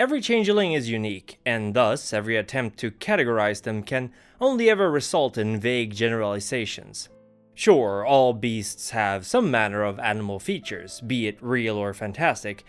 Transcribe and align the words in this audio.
Every 0.00 0.22
changeling 0.22 0.72
is 0.72 0.88
unique, 0.88 1.38
and 1.44 1.74
thus 1.74 2.14
every 2.14 2.34
attempt 2.38 2.78
to 2.78 2.90
categorize 2.90 3.60
them 3.60 3.82
can 3.82 4.12
only 4.40 4.70
ever 4.70 4.90
result 4.90 5.36
in 5.36 5.60
vague 5.60 5.94
generalizations. 5.94 7.10
Sure, 7.52 8.02
all 8.02 8.32
beasts 8.32 8.92
have 8.92 9.26
some 9.26 9.50
manner 9.50 9.82
of 9.82 9.98
animal 9.98 10.38
features, 10.38 11.02
be 11.02 11.26
it 11.26 11.36
real 11.42 11.76
or 11.76 11.92
fantastic, 11.92 12.64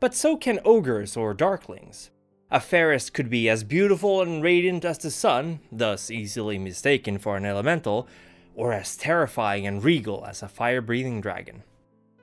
but 0.00 0.16
so 0.16 0.36
can 0.36 0.58
ogres 0.64 1.16
or 1.16 1.32
darklings. 1.32 2.10
A 2.50 2.58
fairest 2.58 3.14
could 3.14 3.30
be 3.30 3.48
as 3.48 3.62
beautiful 3.62 4.20
and 4.20 4.42
radiant 4.42 4.84
as 4.84 4.98
the 4.98 5.12
sun, 5.12 5.60
thus 5.70 6.10
easily 6.10 6.58
mistaken 6.58 7.18
for 7.18 7.36
an 7.36 7.44
elemental, 7.44 8.08
or 8.56 8.72
as 8.72 8.96
terrifying 8.96 9.64
and 9.64 9.84
regal 9.84 10.24
as 10.26 10.42
a 10.42 10.48
fire 10.48 10.80
breathing 10.80 11.20
dragon. 11.20 11.62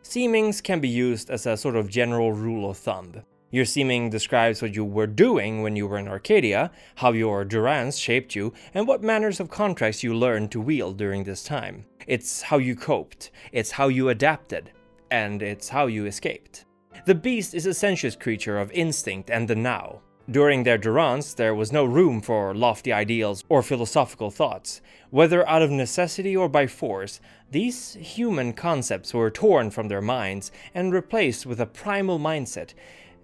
Seemings 0.03 0.61
can 0.61 0.81
be 0.81 0.89
used 0.89 1.29
as 1.29 1.45
a 1.45 1.55
sort 1.55 1.77
of 1.77 1.89
general 1.89 2.33
rule 2.33 2.69
of 2.69 2.75
thumb. 2.77 3.23
Your 3.53 3.65
seeming 3.65 4.09
describes 4.09 4.61
what 4.61 4.75
you 4.75 4.85
were 4.85 5.07
doing 5.07 5.61
when 5.61 5.75
you 5.75 5.85
were 5.85 5.97
in 5.97 6.07
Arcadia, 6.07 6.71
how 6.95 7.11
your 7.11 7.43
durance 7.43 7.97
shaped 7.97 8.33
you, 8.33 8.53
and 8.73 8.87
what 8.87 9.03
manners 9.03 9.41
of 9.41 9.49
contracts 9.49 10.03
you 10.03 10.13
learned 10.13 10.51
to 10.51 10.61
wield 10.61 10.95
during 10.95 11.25
this 11.25 11.43
time. 11.43 11.85
It's 12.07 12.41
how 12.41 12.59
you 12.59 12.77
coped, 12.77 13.31
it's 13.51 13.71
how 13.71 13.89
you 13.89 14.07
adapted, 14.07 14.71
and 15.11 15.41
it's 15.41 15.67
how 15.67 15.87
you 15.87 16.05
escaped. 16.05 16.63
The 17.05 17.15
beast 17.15 17.53
is 17.53 17.65
a 17.65 17.73
sensuous 17.73 18.15
creature 18.15 18.57
of 18.57 18.71
instinct 18.71 19.29
and 19.29 19.49
the 19.49 19.55
now. 19.55 19.99
During 20.29 20.63
their 20.63 20.77
durance, 20.77 21.33
there 21.33 21.53
was 21.53 21.73
no 21.73 21.83
room 21.83 22.21
for 22.21 22.55
lofty 22.55 22.93
ideals 22.93 23.43
or 23.49 23.61
philosophical 23.61 24.31
thoughts. 24.31 24.79
Whether 25.09 25.45
out 25.49 25.61
of 25.61 25.71
necessity 25.71 26.37
or 26.37 26.47
by 26.47 26.67
force, 26.67 27.19
these 27.49 27.95
human 27.95 28.53
concepts 28.53 29.13
were 29.13 29.29
torn 29.29 29.71
from 29.71 29.89
their 29.89 30.01
minds 30.01 30.53
and 30.73 30.93
replaced 30.93 31.45
with 31.45 31.59
a 31.59 31.65
primal 31.65 32.17
mindset 32.17 32.73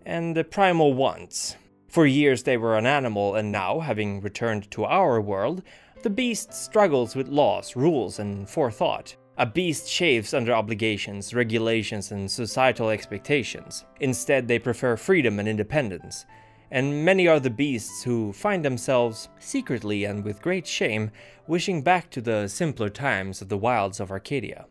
and 0.08 0.38
the 0.38 0.44
primal 0.44 0.94
wants. 0.94 1.58
For 1.90 2.06
years 2.06 2.44
they 2.44 2.56
were 2.56 2.78
an 2.78 2.86
animal, 2.86 3.36
and 3.36 3.52
now, 3.52 3.82
having 3.82 4.22
returned 4.22 4.72
to 4.72 4.86
our 4.86 5.20
world, 5.20 5.64
the 6.02 6.10
beast 6.10 6.54
struggles 6.54 7.14
with 7.14 7.28
laws, 7.28 7.76
rules, 7.76 8.18
and 8.18 8.50
forethought. 8.50 9.18
A 9.38 9.46
beast 9.46 9.86
chaves 9.86 10.34
under 10.34 10.54
obligations, 10.54 11.34
regulations, 11.34 12.12
and 12.12 12.32
societal 12.32 12.90
expectations. 12.90 13.84
Instead, 14.00 14.48
they 14.48 14.60
prefer 14.60 14.96
freedom 14.96 15.40
and 15.40 15.48
independence. 15.48 16.26
And 16.72 17.04
many 17.04 17.28
are 17.28 17.40
the 17.40 17.50
beasts 17.50 18.04
who 18.04 18.32
find 18.32 18.64
themselves, 18.64 19.28
secretly 19.40 20.06
and 20.06 20.24
with 20.24 20.42
great 20.42 20.66
shame, 20.66 21.12
wishing 21.48 21.82
back 21.82 22.10
to 22.12 22.22
the 22.22 22.48
simpler 22.48 22.90
times 22.90 23.42
of 23.42 23.50
the 23.50 23.58
wilds 23.58 24.00
of 24.00 24.10
Arcadia. 24.10 24.68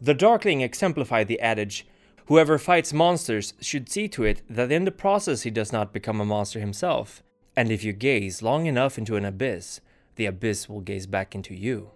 The 0.00 0.14
Darkling 0.14 0.62
exemplified 0.62 1.28
the 1.28 1.40
adage 1.40 1.86
Whoever 2.26 2.58
fights 2.58 2.92
monsters 2.92 3.52
should 3.60 3.88
see 3.88 4.08
to 4.08 4.24
it 4.24 4.42
that 4.48 4.72
in 4.72 4.84
the 4.84 4.90
process 4.90 5.42
he 5.42 5.50
does 5.50 5.72
not 5.72 5.92
become 5.92 6.20
a 6.20 6.24
monster 6.24 6.58
himself. 6.58 7.22
And 7.54 7.70
if 7.70 7.84
you 7.84 7.92
gaze 7.92 8.42
long 8.42 8.66
enough 8.66 8.96
into 8.96 9.16
an 9.16 9.24
abyss, 9.24 9.80
the 10.16 10.26
abyss 10.26 10.68
will 10.68 10.80
gaze 10.80 11.06
back 11.06 11.34
into 11.34 11.54
you. 11.54 11.90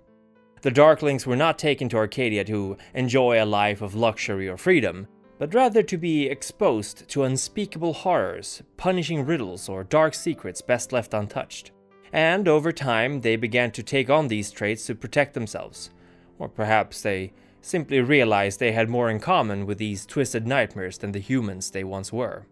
The 0.62 0.71
Darklings 0.71 1.25
were 1.25 1.37
not 1.37 1.59
taken 1.59 1.89
to 1.91 1.97
Arcadia 1.97 2.45
to 2.45 2.77
enjoy 2.93 3.43
a 3.43 3.47
life 3.47 3.81
of 3.81 3.95
luxury 3.95 4.49
or 4.49 4.56
freedom, 4.56 5.06
but 5.39 5.55
rather 5.55 5.83
to 5.84 5.97
be 5.97 6.27
exposed 6.27 7.09
to 7.09 7.23
unspeakable 7.23 7.93
horrors, 7.93 8.62
punishing 8.77 9.25
riddles, 9.25 9.69
or 9.69 9.84
dark 9.84 10.15
secrets 10.15 10.61
best 10.61 10.93
left 10.93 11.15
untouched. 11.15 11.71
And 12.12 12.49
over 12.49 12.73
time, 12.73 13.21
they 13.21 13.37
began 13.37 13.71
to 13.73 13.83
take 13.83 14.11
on 14.11 14.29
these 14.29 14.51
traits 14.51 14.87
to 14.87 14.95
protect 14.95 15.34
themselves. 15.34 15.91
Or 16.39 16.49
perhaps 16.49 17.03
they 17.03 17.33
simply 17.61 18.01
realized 18.01 18.61
they 18.61 18.73
had 18.73 18.89
more 18.89 19.11
in 19.11 19.20
common 19.20 19.67
with 19.67 19.78
these 19.78 20.06
twisted 20.06 20.47
nightmares 20.47 20.98
than 20.98 21.12
the 21.12 21.19
humans 21.19 21.70
they 21.70 21.84
once 21.84 22.12
were. 22.12 22.47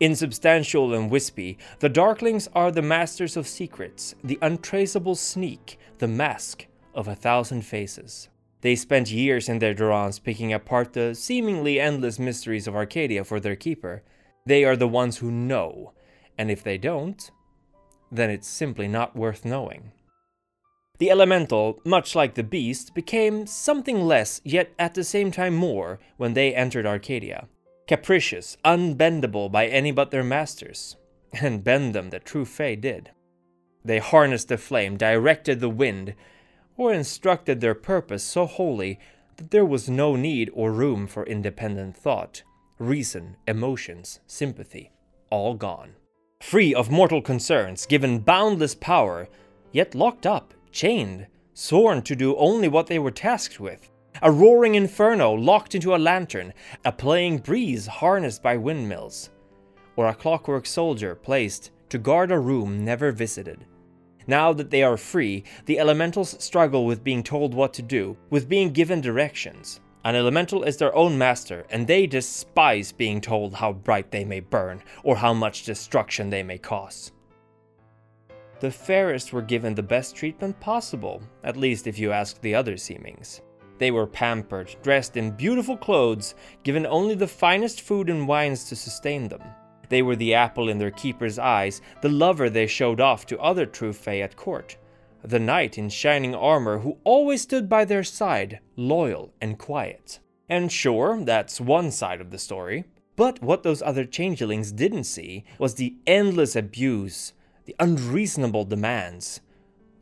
Insubstantial 0.00 0.94
and 0.94 1.10
wispy, 1.10 1.58
the 1.80 1.90
Darklings 1.90 2.48
are 2.54 2.70
the 2.70 2.80
masters 2.80 3.36
of 3.36 3.46
secrets, 3.46 4.14
the 4.24 4.38
untraceable 4.40 5.14
sneak, 5.14 5.78
the 5.98 6.08
mask 6.08 6.66
of 6.94 7.08
a 7.08 7.14
thousand 7.14 7.62
faces. 7.62 8.28
They 8.62 8.76
spent 8.76 9.10
years 9.10 9.48
in 9.48 9.58
their 9.58 9.74
durance 9.74 10.18
picking 10.18 10.52
apart 10.52 10.92
the 10.92 11.14
seemingly 11.14 11.80
endless 11.80 12.18
mysteries 12.18 12.66
of 12.66 12.74
Arcadia 12.74 13.24
for 13.24 13.40
their 13.40 13.56
keeper. 13.56 14.02
They 14.46 14.64
are 14.64 14.76
the 14.76 14.88
ones 14.88 15.18
who 15.18 15.30
know, 15.30 15.92
and 16.38 16.50
if 16.50 16.62
they 16.62 16.78
don't, 16.78 17.30
then 18.10 18.30
it's 18.30 18.48
simply 18.48 18.88
not 18.88 19.16
worth 19.16 19.44
knowing. 19.44 19.92
The 21.00 21.10
elemental, 21.10 21.80
much 21.82 22.14
like 22.14 22.34
the 22.34 22.42
beast, 22.42 22.94
became 22.94 23.46
something 23.46 24.02
less, 24.02 24.42
yet 24.44 24.74
at 24.78 24.92
the 24.92 25.02
same 25.02 25.30
time 25.30 25.54
more, 25.54 25.98
when 26.18 26.34
they 26.34 26.54
entered 26.54 26.84
Arcadia. 26.84 27.48
Capricious, 27.88 28.58
unbendable 28.66 29.50
by 29.50 29.66
any 29.66 29.92
but 29.92 30.10
their 30.10 30.22
masters. 30.22 30.96
And 31.32 31.64
bend 31.64 31.94
them 31.94 32.10
the 32.10 32.18
true 32.18 32.44
Fae 32.44 32.74
did. 32.74 33.12
They 33.82 33.98
harnessed 33.98 34.48
the 34.48 34.58
flame, 34.58 34.98
directed 34.98 35.60
the 35.60 35.70
wind, 35.70 36.14
or 36.76 36.92
instructed 36.92 37.62
their 37.62 37.74
purpose 37.74 38.22
so 38.22 38.44
wholly 38.44 38.98
that 39.36 39.52
there 39.52 39.64
was 39.64 39.88
no 39.88 40.16
need 40.16 40.50
or 40.52 40.70
room 40.70 41.06
for 41.06 41.24
independent 41.24 41.96
thought, 41.96 42.42
reason, 42.78 43.36
emotions, 43.48 44.20
sympathy, 44.26 44.92
all 45.30 45.54
gone. 45.54 45.94
Free 46.42 46.74
of 46.74 46.90
mortal 46.90 47.22
concerns, 47.22 47.86
given 47.86 48.18
boundless 48.18 48.74
power, 48.74 49.28
yet 49.72 49.94
locked 49.94 50.26
up 50.26 50.52
chained, 50.72 51.26
sworn 51.54 52.02
to 52.02 52.16
do 52.16 52.36
only 52.36 52.68
what 52.68 52.86
they 52.86 52.98
were 52.98 53.10
tasked 53.10 53.60
with. 53.60 53.90
A 54.22 54.30
roaring 54.30 54.74
inferno 54.74 55.32
locked 55.32 55.74
into 55.74 55.94
a 55.94 55.98
lantern, 55.98 56.52
a 56.84 56.92
playing 56.92 57.38
breeze 57.38 57.86
harnessed 57.86 58.42
by 58.42 58.56
windmills, 58.56 59.30
or 59.96 60.08
a 60.08 60.14
clockwork 60.14 60.66
soldier 60.66 61.14
placed 61.14 61.70
to 61.88 61.98
guard 61.98 62.30
a 62.30 62.38
room 62.38 62.84
never 62.84 63.12
visited. 63.12 63.66
Now 64.26 64.52
that 64.52 64.70
they 64.70 64.82
are 64.82 64.96
free, 64.96 65.44
the 65.66 65.78
elementals 65.78 66.42
struggle 66.42 66.86
with 66.86 67.04
being 67.04 67.22
told 67.22 67.54
what 67.54 67.72
to 67.74 67.82
do, 67.82 68.16
with 68.30 68.48
being 68.48 68.72
given 68.72 69.00
directions. 69.00 69.80
An 70.04 70.14
elemental 70.14 70.62
is 70.62 70.76
their 70.76 70.94
own 70.94 71.18
master, 71.18 71.66
and 71.70 71.86
they 71.86 72.06
despise 72.06 72.92
being 72.92 73.20
told 73.20 73.54
how 73.54 73.72
bright 73.72 74.10
they 74.10 74.24
may 74.24 74.40
burn 74.40 74.82
or 75.02 75.16
how 75.16 75.34
much 75.34 75.64
destruction 75.64 76.30
they 76.30 76.42
may 76.42 76.58
cause. 76.58 77.12
The 78.60 78.70
fairest 78.70 79.32
were 79.32 79.40
given 79.40 79.74
the 79.74 79.82
best 79.82 80.14
treatment 80.14 80.60
possible, 80.60 81.22
at 81.44 81.56
least 81.56 81.86
if 81.86 81.98
you 81.98 82.12
ask 82.12 82.38
the 82.40 82.54
other 82.54 82.74
seemings. 82.74 83.40
They 83.78 83.90
were 83.90 84.06
pampered, 84.06 84.76
dressed 84.82 85.16
in 85.16 85.30
beautiful 85.30 85.78
clothes, 85.78 86.34
given 86.62 86.84
only 86.84 87.14
the 87.14 87.26
finest 87.26 87.80
food 87.80 88.10
and 88.10 88.28
wines 88.28 88.64
to 88.64 88.76
sustain 88.76 89.28
them. 89.28 89.40
They 89.88 90.02
were 90.02 90.14
the 90.14 90.34
apple 90.34 90.68
in 90.68 90.76
their 90.76 90.90
keeper's 90.90 91.38
eyes, 91.38 91.80
the 92.02 92.10
lover 92.10 92.50
they 92.50 92.66
showed 92.66 93.00
off 93.00 93.24
to 93.26 93.40
other 93.40 93.64
true 93.64 93.94
Fae 93.94 94.20
at 94.20 94.36
court, 94.36 94.76
the 95.24 95.40
knight 95.40 95.78
in 95.78 95.88
shining 95.88 96.34
armor 96.34 96.80
who 96.80 96.98
always 97.02 97.40
stood 97.40 97.66
by 97.66 97.86
their 97.86 98.04
side, 98.04 98.60
loyal 98.76 99.32
and 99.40 99.58
quiet. 99.58 100.20
And 100.50 100.70
sure, 100.70 101.18
that's 101.24 101.62
one 101.62 101.90
side 101.90 102.20
of 102.20 102.30
the 102.30 102.38
story. 102.38 102.84
But 103.16 103.42
what 103.42 103.62
those 103.62 103.80
other 103.80 104.04
changelings 104.04 104.70
didn't 104.70 105.04
see 105.04 105.44
was 105.58 105.74
the 105.74 105.96
endless 106.06 106.56
abuse, 106.56 107.32
the 107.64 107.76
unreasonable 107.78 108.64
demands, 108.64 109.40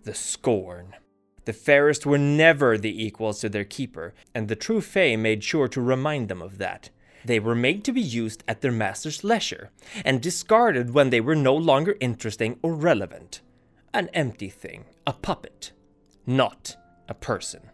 the 0.05 0.15
scorn. 0.15 0.95
The 1.45 1.53
fairest 1.53 2.05
were 2.05 2.19
never 2.19 2.77
the 2.77 3.05
equals 3.05 3.41
to 3.41 3.49
their 3.49 3.65
keeper, 3.65 4.15
and 4.35 4.49
the 4.49 4.57
true 4.57 4.81
Fae 4.81 5.17
made 5.17 5.43
sure 5.43 5.69
to 5.69 5.81
remind 5.81 6.29
them 6.29 6.43
of 6.43 6.59
that. 6.59 6.91
They 7.25 7.41
were 7.41 7.55
made 7.55 7.85
to 7.85 7.93
be 7.93 8.01
used 8.01 8.45
at 8.47 8.61
their 8.61 8.73
master's 8.73 9.25
leisure, 9.25 9.71
and 10.05 10.21
discarded 10.21 10.95
when 10.95 11.11
they 11.11 11.21
were 11.21 11.35
no 11.35 11.55
longer 11.55 11.97
interesting 12.01 12.59
or 12.63 12.75
relevant. 12.75 13.41
An 13.93 14.09
empty 14.15 14.51
thing, 14.51 14.85
a 15.07 15.13
puppet, 15.13 15.73
not 16.27 16.77
a 17.09 17.15
person. 17.15 17.71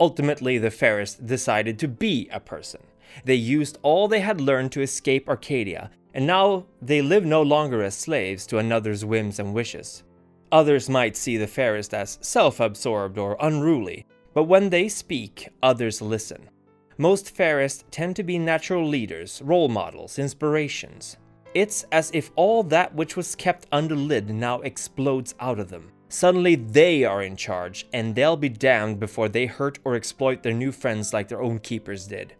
Ultimately, 0.00 0.58
the 0.58 0.70
fairest 0.70 1.26
decided 1.26 1.78
to 1.78 1.88
be 1.88 2.28
a 2.32 2.40
person. 2.40 2.80
They 3.24 3.34
used 3.34 3.78
all 3.82 4.08
they 4.08 4.20
had 4.20 4.40
learned 4.40 4.72
to 4.72 4.82
escape 4.82 5.28
Arcadia 5.28 5.90
and 6.14 6.26
now 6.26 6.66
they 6.80 7.02
live 7.02 7.24
no 7.24 7.42
longer 7.42 7.82
as 7.82 7.96
slaves 7.96 8.46
to 8.46 8.58
another's 8.58 9.04
whims 9.04 9.38
and 9.38 9.54
wishes. 9.54 10.02
Others 10.50 10.88
might 10.88 11.16
see 11.16 11.36
the 11.36 11.46
fairest 11.46 11.92
as 11.92 12.18
self 12.20 12.60
absorbed 12.60 13.18
or 13.18 13.36
unruly, 13.40 14.06
but 14.34 14.44
when 14.44 14.70
they 14.70 14.88
speak, 14.88 15.48
others 15.62 16.00
listen. 16.00 16.48
Most 16.96 17.34
fairest 17.34 17.84
tend 17.90 18.16
to 18.16 18.22
be 18.22 18.38
natural 18.38 18.86
leaders, 18.86 19.40
role 19.44 19.68
models, 19.68 20.18
inspirations. 20.18 21.16
It's 21.54 21.84
as 21.92 22.10
if 22.12 22.30
all 22.36 22.62
that 22.64 22.94
which 22.94 23.16
was 23.16 23.34
kept 23.34 23.66
under 23.72 23.94
lid 23.94 24.30
now 24.30 24.60
explodes 24.62 25.34
out 25.40 25.58
of 25.58 25.70
them. 25.70 25.92
Suddenly 26.08 26.54
they 26.56 27.04
are 27.04 27.22
in 27.22 27.36
charge, 27.36 27.86
and 27.92 28.14
they'll 28.14 28.36
be 28.36 28.48
damned 28.48 28.98
before 28.98 29.28
they 29.28 29.46
hurt 29.46 29.78
or 29.84 29.94
exploit 29.94 30.42
their 30.42 30.54
new 30.54 30.72
friends 30.72 31.12
like 31.12 31.28
their 31.28 31.42
own 31.42 31.58
keepers 31.58 32.06
did. 32.06 32.34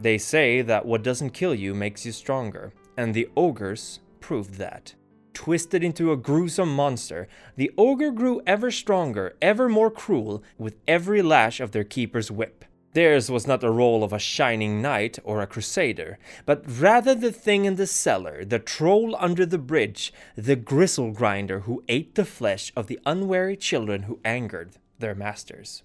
They 0.00 0.18
say 0.18 0.62
that 0.62 0.86
what 0.86 1.02
doesn't 1.02 1.30
kill 1.30 1.54
you 1.54 1.74
makes 1.74 2.04
you 2.04 2.12
stronger, 2.12 2.72
and 2.96 3.14
the 3.14 3.28
ogres 3.36 4.00
proved 4.20 4.54
that. 4.54 4.94
Twisted 5.32 5.82
into 5.82 6.12
a 6.12 6.16
gruesome 6.16 6.74
monster, 6.74 7.28
the 7.56 7.72
ogre 7.76 8.10
grew 8.10 8.40
ever 8.46 8.70
stronger, 8.70 9.36
ever 9.42 9.68
more 9.68 9.90
cruel, 9.90 10.42
with 10.58 10.76
every 10.86 11.22
lash 11.22 11.60
of 11.60 11.72
their 11.72 11.84
keeper's 11.84 12.30
whip. 12.30 12.64
Theirs 12.94 13.28
was 13.28 13.46
not 13.46 13.60
the 13.60 13.70
role 13.70 14.04
of 14.04 14.12
a 14.12 14.20
shining 14.20 14.80
knight 14.80 15.18
or 15.24 15.42
a 15.42 15.48
crusader, 15.48 16.16
but 16.46 16.62
rather 16.66 17.12
the 17.12 17.32
thing 17.32 17.64
in 17.64 17.74
the 17.74 17.88
cellar, 17.88 18.44
the 18.44 18.60
troll 18.60 19.16
under 19.18 19.44
the 19.44 19.58
bridge, 19.58 20.12
the 20.36 20.54
gristle 20.54 21.10
grinder 21.10 21.60
who 21.60 21.82
ate 21.88 22.14
the 22.14 22.24
flesh 22.24 22.72
of 22.76 22.86
the 22.86 23.00
unwary 23.04 23.56
children 23.56 24.04
who 24.04 24.20
angered 24.24 24.76
their 25.00 25.16
masters. 25.16 25.82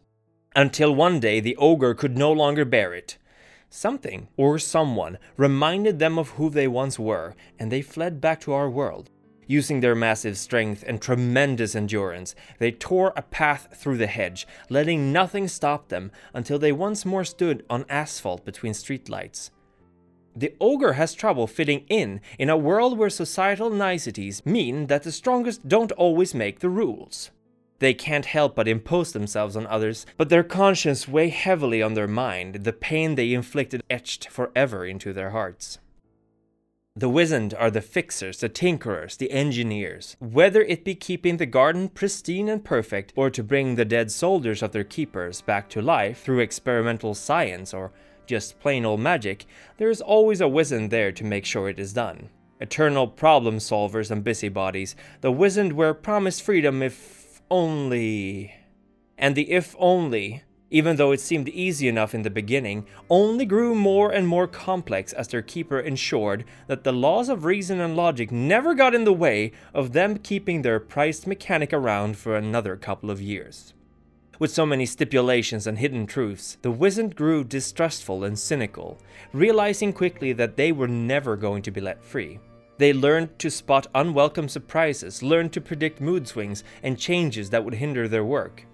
Until 0.55 0.93
one 0.93 1.19
day 1.19 1.39
the 1.39 1.55
ogre 1.57 1.95
could 1.95 2.15
no 2.15 2.31
longer 2.31 2.63
bear 2.63 2.93
it. 2.93 3.17
Something 3.69 4.29
or 4.35 4.57
someone 4.57 5.19
reminded 5.37 5.99
them 5.99 6.17
of 6.17 6.29
who 6.31 6.49
they 6.49 6.67
once 6.67 6.97
were, 6.97 7.35
and 7.59 7.71
they 7.71 7.81
fled 7.81 8.19
back 8.19 8.41
to 8.41 8.53
our 8.53 8.69
world. 8.69 9.09
Using 9.45 9.79
their 9.79 9.95
massive 9.95 10.37
strength 10.37 10.83
and 10.85 11.01
tremendous 11.01 11.75
endurance, 11.75 12.35
they 12.59 12.71
tore 12.71 13.13
a 13.15 13.21
path 13.21 13.69
through 13.75 13.97
the 13.97 14.07
hedge, 14.07 14.47
letting 14.69 15.11
nothing 15.11 15.47
stop 15.47 15.89
them 15.89 16.11
until 16.33 16.59
they 16.59 16.71
once 16.71 17.05
more 17.05 17.23
stood 17.23 17.65
on 17.69 17.85
asphalt 17.89 18.45
between 18.45 18.73
streetlights. 18.73 19.49
The 20.35 20.53
ogre 20.61 20.93
has 20.93 21.13
trouble 21.13 21.47
fitting 21.47 21.85
in 21.89 22.21
in 22.37 22.49
a 22.49 22.57
world 22.57 22.97
where 22.97 23.09
societal 23.09 23.69
niceties 23.69 24.45
mean 24.45 24.87
that 24.87 25.03
the 25.03 25.11
strongest 25.11 25.67
don't 25.67 25.91
always 25.93 26.35
make 26.35 26.59
the 26.59 26.69
rules. 26.69 27.31
They 27.79 27.93
can't 27.93 28.25
help 28.25 28.55
but 28.55 28.67
impose 28.67 29.13
themselves 29.13 29.55
on 29.55 29.65
others, 29.67 30.05
but 30.17 30.29
their 30.29 30.43
conscience 30.43 31.07
weigh 31.07 31.29
heavily 31.29 31.81
on 31.81 31.93
their 31.93 32.07
mind, 32.07 32.65
the 32.65 32.73
pain 32.73 33.15
they 33.15 33.33
inflicted 33.33 33.83
etched 33.89 34.29
forever 34.29 34.85
into 34.85 35.13
their 35.13 35.31
hearts. 35.31 35.79
The 36.95 37.07
wizened 37.07 37.53
are 37.53 37.71
the 37.71 37.81
fixers, 37.81 38.39
the 38.39 38.49
tinkerers, 38.49 39.15
the 39.15 39.31
engineers. 39.31 40.17
Whether 40.19 40.63
it 40.63 40.83
be 40.83 40.95
keeping 40.95 41.37
the 41.37 41.45
garden 41.45 41.87
pristine 41.87 42.49
and 42.49 42.65
perfect, 42.65 43.13
or 43.15 43.29
to 43.29 43.41
bring 43.41 43.75
the 43.75 43.85
dead 43.85 44.11
soldiers 44.11 44.61
of 44.61 44.73
their 44.73 44.83
keepers 44.83 45.39
back 45.39 45.69
to 45.69 45.81
life 45.81 46.21
through 46.21 46.39
experimental 46.39 47.13
science 47.13 47.73
or 47.73 47.93
just 48.25 48.59
plain 48.59 48.85
old 48.85 48.99
magic, 48.99 49.45
there 49.77 49.89
is 49.89 50.01
always 50.01 50.41
a 50.41 50.47
wizened 50.49 50.91
there 50.91 51.13
to 51.13 51.23
make 51.23 51.45
sure 51.45 51.69
it 51.69 51.79
is 51.79 51.93
done. 51.93 52.29
Eternal 52.59 53.07
problem 53.07 53.59
solvers 53.59 54.11
and 54.11 54.21
busybodies, 54.23 54.95
the 55.21 55.31
wizened 55.31 55.73
were 55.73 55.93
promised 55.93 56.41
freedom 56.41 56.81
if 56.81 57.18
only. 57.49 58.53
And 59.17 59.35
the 59.35 59.51
if 59.51 59.75
only 59.79 60.43
even 60.71 60.97
though 60.97 61.11
it 61.11 61.19
seemed 61.19 61.49
easy 61.49 61.87
enough 61.87 62.13
in 62.13 62.21
the 62.21 62.29
beginning, 62.29 62.85
only 63.09 63.45
grew 63.45 63.73
more 63.73 64.11
and 64.11 64.27
more 64.27 64.47
complex 64.47 65.13
as 65.13 65.27
their 65.27 65.41
keeper 65.41 65.79
ensured 65.79 66.45
that 66.67 66.83
the 66.83 66.91
laws 66.91 67.29
of 67.29 67.45
reason 67.45 67.79
and 67.79 67.95
logic 67.95 68.31
never 68.31 68.75
got 68.75 68.93
in 68.93 69.03
the 69.03 69.13
way 69.13 69.51
of 69.73 69.93
them 69.93 70.17
keeping 70.17 70.61
their 70.61 70.79
prized 70.79 71.25
mechanic 71.25 71.73
around 71.73 72.17
for 72.17 72.35
another 72.35 72.75
couple 72.75 73.09
of 73.09 73.21
years. 73.21 73.73
With 74.37 74.51
so 74.51 74.65
many 74.65 74.85
stipulations 74.85 75.67
and 75.67 75.79
hidden 75.79 76.05
truths, 76.05 76.57
the 76.61 76.71
wizard 76.71 77.15
grew 77.15 77.43
distrustful 77.43 78.23
and 78.23 78.39
cynical, 78.39 78.97
realizing 79.33 79.91
quickly 79.91 80.31
that 80.33 80.55
they 80.55 80.71
were 80.71 80.87
never 80.87 81.35
going 81.35 81.61
to 81.63 81.71
be 81.71 81.81
let 81.81 82.03
free. 82.03 82.39
They 82.79 82.93
learned 82.93 83.37
to 83.39 83.51
spot 83.51 83.87
unwelcome 83.93 84.47
surprises, 84.47 85.21
learned 85.21 85.51
to 85.51 85.61
predict 85.61 85.99
mood 85.99 86.29
swings 86.29 86.63
and 86.81 86.97
changes 86.97 87.49
that 87.49 87.65
would 87.65 87.73
hinder 87.75 88.07
their 88.07 88.23
work. 88.23 88.65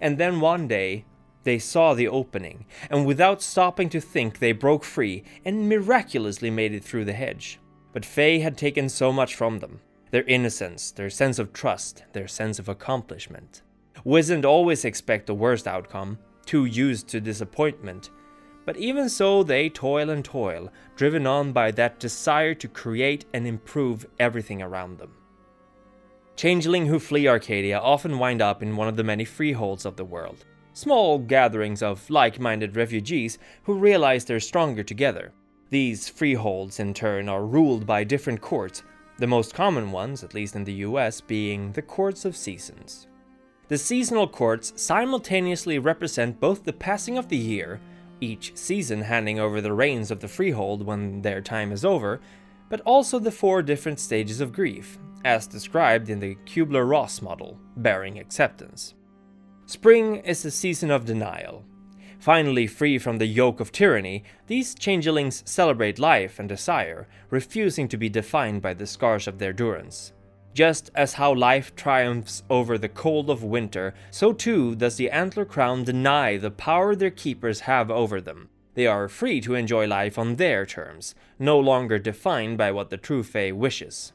And 0.00 0.18
then 0.18 0.40
one 0.40 0.66
day, 0.66 1.04
they 1.44 1.60
saw 1.60 1.94
the 1.94 2.08
opening, 2.08 2.66
and 2.90 3.06
without 3.06 3.42
stopping 3.42 3.88
to 3.90 4.00
think, 4.00 4.40
they 4.40 4.50
broke 4.50 4.82
free 4.82 5.22
and 5.44 5.68
miraculously 5.68 6.50
made 6.50 6.74
it 6.74 6.82
through 6.82 7.04
the 7.04 7.12
hedge. 7.12 7.60
But 7.92 8.04
Fae 8.04 8.38
had 8.38 8.58
taken 8.58 8.88
so 8.88 9.12
much 9.12 9.36
from 9.36 9.60
them 9.60 9.80
their 10.10 10.24
innocence, 10.24 10.90
their 10.90 11.10
sense 11.10 11.38
of 11.38 11.52
trust, 11.52 12.04
their 12.12 12.28
sense 12.28 12.58
of 12.58 12.68
accomplishment. 12.68 13.62
Wizened 14.04 14.44
always 14.44 14.84
expect 14.84 15.26
the 15.26 15.34
worst 15.34 15.66
outcome, 15.68 16.18
too 16.44 16.64
used 16.64 17.08
to 17.08 17.20
disappointment. 17.20 18.10
But 18.64 18.76
even 18.76 19.08
so, 19.08 19.42
they 19.42 19.68
toil 19.68 20.10
and 20.10 20.24
toil, 20.24 20.70
driven 20.96 21.26
on 21.26 21.52
by 21.52 21.70
that 21.72 22.00
desire 22.00 22.54
to 22.54 22.68
create 22.68 23.24
and 23.34 23.46
improve 23.46 24.06
everything 24.18 24.62
around 24.62 24.98
them. 24.98 25.12
Changeling 26.36 26.86
who 26.86 26.98
flee 26.98 27.28
Arcadia 27.28 27.78
often 27.78 28.18
wind 28.18 28.42
up 28.42 28.62
in 28.62 28.76
one 28.76 28.88
of 28.88 28.96
the 28.96 29.04
many 29.04 29.24
freeholds 29.24 29.84
of 29.84 29.96
the 29.96 30.04
world 30.04 30.44
small 30.74 31.18
gatherings 31.18 31.82
of 31.82 32.10
like 32.10 32.40
minded 32.40 32.76
refugees 32.76 33.38
who 33.62 33.74
realize 33.74 34.24
they're 34.24 34.40
stronger 34.40 34.82
together. 34.82 35.32
These 35.70 36.08
freeholds, 36.08 36.80
in 36.80 36.92
turn, 36.92 37.28
are 37.28 37.46
ruled 37.46 37.86
by 37.86 38.04
different 38.04 38.40
courts, 38.40 38.82
the 39.18 39.26
most 39.26 39.54
common 39.54 39.92
ones, 39.92 40.24
at 40.24 40.34
least 40.34 40.56
in 40.56 40.64
the 40.64 40.82
US, 40.88 41.20
being 41.20 41.72
the 41.72 41.82
courts 41.82 42.24
of 42.24 42.36
seasons. 42.36 43.06
The 43.68 43.78
seasonal 43.78 44.28
courts 44.28 44.72
simultaneously 44.76 45.78
represent 45.78 46.40
both 46.40 46.64
the 46.64 46.72
passing 46.72 47.16
of 47.16 47.28
the 47.28 47.36
year, 47.36 47.80
each 48.20 48.56
season 48.56 49.02
handing 49.02 49.38
over 49.38 49.60
the 49.60 49.72
reins 49.72 50.10
of 50.10 50.20
the 50.20 50.28
freehold 50.28 50.84
when 50.84 51.22
their 51.22 51.40
time 51.40 51.72
is 51.72 51.84
over, 51.84 52.20
but 52.68 52.80
also 52.82 53.18
the 53.18 53.30
four 53.30 53.62
different 53.62 54.00
stages 54.00 54.40
of 54.40 54.52
grief, 54.52 54.98
as 55.24 55.46
described 55.46 56.08
in 56.08 56.20
the 56.20 56.36
Kubler 56.46 56.88
Ross 56.88 57.20
model, 57.20 57.58
bearing 57.76 58.18
acceptance. 58.18 58.94
Spring 59.66 60.16
is 60.16 60.42
the 60.42 60.50
season 60.50 60.90
of 60.90 61.04
denial. 61.04 61.64
Finally 62.18 62.66
free 62.66 62.96
from 62.98 63.18
the 63.18 63.26
yoke 63.26 63.60
of 63.60 63.70
tyranny, 63.70 64.24
these 64.46 64.74
changelings 64.74 65.42
celebrate 65.44 65.98
life 65.98 66.38
and 66.38 66.48
desire, 66.48 67.06
refusing 67.28 67.86
to 67.86 67.98
be 67.98 68.08
defined 68.08 68.62
by 68.62 68.72
the 68.72 68.86
scars 68.86 69.28
of 69.28 69.38
their 69.38 69.52
durance. 69.52 70.13
Just 70.54 70.90
as 70.94 71.14
how 71.14 71.34
life 71.34 71.74
triumphs 71.74 72.44
over 72.48 72.78
the 72.78 72.88
cold 72.88 73.28
of 73.28 73.42
winter, 73.42 73.92
so 74.12 74.32
too 74.32 74.76
does 74.76 74.96
the 74.96 75.10
antler 75.10 75.44
crown 75.44 75.82
deny 75.82 76.36
the 76.36 76.52
power 76.52 76.94
their 76.94 77.10
keepers 77.10 77.60
have 77.60 77.90
over 77.90 78.20
them. 78.20 78.48
They 78.74 78.86
are 78.86 79.08
free 79.08 79.40
to 79.42 79.54
enjoy 79.54 79.86
life 79.88 80.16
on 80.16 80.36
their 80.36 80.64
terms, 80.64 81.16
no 81.40 81.58
longer 81.58 81.98
defined 81.98 82.56
by 82.56 82.70
what 82.70 82.90
the 82.90 82.96
true 82.96 83.24
Fae 83.24 83.50
wishes. 83.50 84.12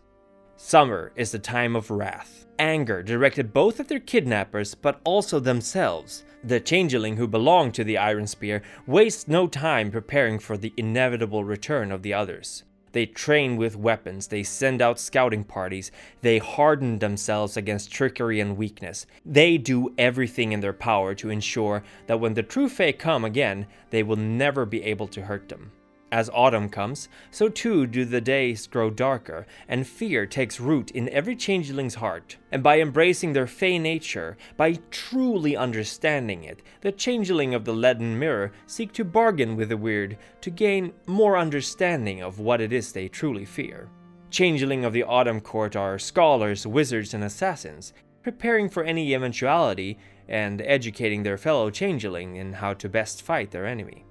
Summer 0.56 1.12
is 1.15 1.31
the 1.31 1.39
time 1.39 1.75
of 1.75 1.91
wrath, 1.91 2.45
anger 2.57 3.03
directed 3.03 3.53
both 3.53 3.80
at 3.80 3.89
their 3.89 4.00
kidnappers 4.00 4.75
but 4.75 5.00
also 5.03 5.39
themselves. 5.39 6.24
The 6.44 6.59
changeling 6.62 7.18
who 7.18 7.27
belonged 7.27 7.74
to 7.75 7.83
the 7.83 7.97
Iron 7.97 8.27
Spear 8.27 8.62
wastes 8.88 9.27
no 9.27 9.47
time 9.47 9.92
preparing 9.92 10.39
for 10.39 10.57
the 10.57 10.74
inevitable 10.77 11.44
return 11.44 11.92
of 11.92 12.01
the 12.01 12.13
others. 12.13 12.63
They 12.91 13.06
train 13.06 13.57
with 13.57 13.75
weapons, 13.75 14.27
they 14.27 14.44
send 14.44 14.81
out 14.81 15.00
scouting 15.00 15.44
parties, 15.44 15.91
they 16.21 16.39
harden 16.39 17.00
themselves 17.00 17.56
against 17.56 17.91
trickery 17.91 18.39
and 18.39 18.57
weakness. 18.57 19.06
They 19.25 19.57
do 19.57 19.94
everything 19.97 20.51
in 20.51 20.59
their 20.59 20.74
power 20.74 21.13
to 21.15 21.30
ensure 21.30 21.83
that 22.07 22.19
when 22.19 22.33
the 22.33 22.44
true 22.44 22.69
Fae 22.69 22.91
come 22.91 23.24
again, 23.24 23.68
they 23.89 24.03
will 24.03 24.15
never 24.15 24.65
be 24.65 24.83
able 24.83 25.07
to 25.09 25.24
hurt 25.24 25.50
them. 25.50 25.71
As 26.11 26.29
autumn 26.33 26.69
comes, 26.69 27.07
so 27.29 27.50
too 27.50 27.85
do 27.85 28.03
the 28.03 28.19
days 28.19 28.65
grow 28.65 28.89
darker, 28.89 29.45
and 29.67 29.85
fear 29.85 30.25
takes 30.25 30.59
root 30.59 30.89
in 30.91 31.07
every 31.09 31.35
changeling's 31.35 31.95
heart. 31.95 32.37
And 32.51 32.63
by 32.63 32.80
embracing 32.80 33.33
their 33.33 33.45
fey 33.45 33.78
nature, 33.78 34.35
by 34.57 34.80
truly 34.89 35.56
understanding 35.56 36.44
it, 36.44 36.63
the 36.81 36.92
changeling 36.92 37.54
of 37.54 37.63
the 37.63 37.73
leaden 37.73 38.18
mirror 38.18 38.51
seek 38.66 38.92
to 38.94 39.04
bargain 39.04 39.56
with 39.56 39.69
the 39.69 39.78
weird 39.78 40.18
to 40.42 40.49
gain 40.49 40.94
more 41.06 41.37
understanding 41.37 42.23
of 42.23 42.39
what 42.39 42.59
it 42.59 42.73
is 42.73 42.92
they 42.92 43.07
truly 43.07 43.45
fear. 43.45 43.87
Changeling 44.31 44.85
of 44.85 44.94
the 44.94 45.04
autumn 45.04 45.39
court 45.39 45.75
are 45.75 45.99
scholars, 45.99 46.66
wizards, 46.66 47.13
and 47.13 47.23
assassins, 47.23 47.94
preparing 48.23 48.68
for 48.68 48.83
any 48.83 49.13
eventuality 49.13 49.97
and 50.28 50.61
educating 50.61 51.21
their 51.21 51.37
fellow 51.37 51.69
changeling 51.69 52.35
in 52.35 52.54
how 52.54 52.73
to 52.73 52.89
best 52.89 53.21
fight 53.21 53.51
their 53.51 53.66
enemy. 53.66 54.06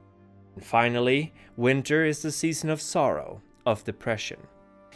And 0.58 0.64
finally, 0.64 1.32
winter 1.56 2.04
is 2.04 2.20
the 2.20 2.32
season 2.32 2.68
of 2.68 2.80
sorrow, 2.80 3.40
of 3.64 3.84
depression. 3.84 4.40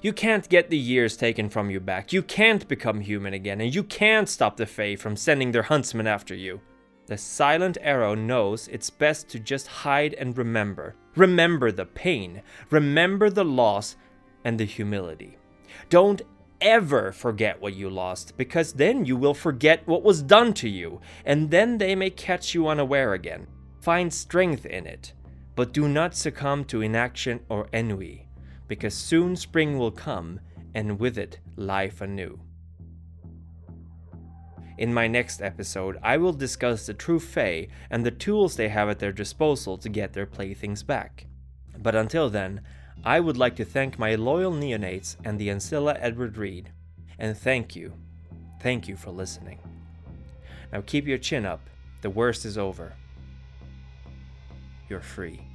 You 0.02 0.12
can't 0.12 0.48
get 0.48 0.70
the 0.70 0.76
years 0.76 1.16
taken 1.16 1.48
from 1.48 1.70
you 1.70 1.78
back, 1.78 2.12
you 2.12 2.20
can't 2.20 2.66
become 2.66 3.00
human 3.00 3.32
again, 3.32 3.60
and 3.60 3.72
you 3.72 3.84
can't 3.84 4.28
stop 4.28 4.56
the 4.56 4.66
Fae 4.66 4.96
from 4.96 5.14
sending 5.14 5.52
their 5.52 5.62
huntsmen 5.62 6.08
after 6.08 6.34
you. 6.34 6.60
The 7.06 7.16
silent 7.16 7.78
arrow 7.80 8.16
knows 8.16 8.66
it's 8.66 8.90
best 8.90 9.28
to 9.28 9.38
just 9.38 9.68
hide 9.68 10.14
and 10.14 10.36
remember. 10.36 10.96
Remember 11.14 11.70
the 11.70 11.86
pain, 11.86 12.42
remember 12.70 13.30
the 13.30 13.44
loss, 13.44 13.94
and 14.44 14.58
the 14.58 14.64
humility. 14.64 15.38
Don't 15.90 16.22
ever 16.60 17.12
forget 17.12 17.62
what 17.62 17.74
you 17.74 17.88
lost, 17.88 18.36
because 18.36 18.72
then 18.72 19.04
you 19.04 19.16
will 19.16 19.32
forget 19.32 19.86
what 19.86 20.02
was 20.02 20.22
done 20.22 20.54
to 20.54 20.68
you, 20.68 21.00
and 21.24 21.52
then 21.52 21.78
they 21.78 21.94
may 21.94 22.10
catch 22.10 22.52
you 22.52 22.66
unaware 22.66 23.12
again. 23.14 23.46
Find 23.80 24.12
strength 24.12 24.66
in 24.66 24.88
it. 24.88 25.12
But 25.54 25.72
do 25.72 25.88
not 25.88 26.14
succumb 26.14 26.64
to 26.66 26.80
inaction 26.80 27.40
or 27.48 27.68
ennui, 27.72 28.26
because 28.68 28.94
soon 28.94 29.36
spring 29.36 29.78
will 29.78 29.90
come, 29.90 30.40
and 30.74 30.98
with 30.98 31.18
it, 31.18 31.38
life 31.56 32.00
anew. 32.00 32.40
In 34.78 34.94
my 34.94 35.06
next 35.06 35.42
episode, 35.42 35.98
I 36.02 36.16
will 36.16 36.32
discuss 36.32 36.86
the 36.86 36.94
true 36.94 37.20
Fae 37.20 37.68
and 37.90 38.04
the 38.04 38.10
tools 38.10 38.56
they 38.56 38.70
have 38.70 38.88
at 38.88 38.98
their 38.98 39.12
disposal 39.12 39.76
to 39.78 39.88
get 39.88 40.14
their 40.14 40.26
playthings 40.26 40.82
back. 40.82 41.26
But 41.78 41.94
until 41.94 42.30
then, 42.30 42.62
I 43.04 43.20
would 43.20 43.36
like 43.36 43.56
to 43.56 43.64
thank 43.64 43.98
my 43.98 44.14
loyal 44.14 44.52
neonates 44.52 45.16
and 45.24 45.38
the 45.38 45.48
Ancilla 45.48 45.96
Edward 46.00 46.38
Reed. 46.38 46.72
And 47.18 47.36
thank 47.36 47.76
you, 47.76 47.92
thank 48.60 48.88
you 48.88 48.96
for 48.96 49.10
listening. 49.10 49.58
Now 50.72 50.80
keep 50.80 51.06
your 51.06 51.18
chin 51.18 51.44
up, 51.44 51.60
the 52.00 52.10
worst 52.10 52.44
is 52.44 52.56
over. 52.56 52.94
You're 54.92 55.00
free. 55.00 55.51